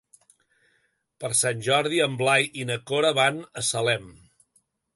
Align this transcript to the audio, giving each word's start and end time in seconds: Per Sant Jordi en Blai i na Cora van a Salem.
Per 1.23 1.29
Sant 1.41 1.61
Jordi 1.67 2.01
en 2.07 2.17
Blai 2.23 2.49
i 2.63 2.67
na 2.71 2.79
Cora 2.93 3.13
van 3.21 3.41
a 3.61 3.65
Salem. 3.71 4.09